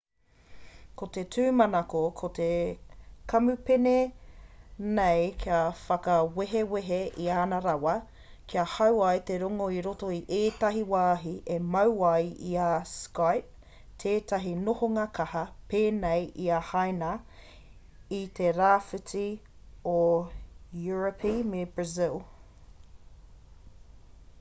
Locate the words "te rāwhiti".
18.39-19.25